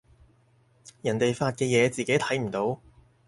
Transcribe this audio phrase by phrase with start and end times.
[1.03, 2.81] 人哋發嘅嘢自己睇唔到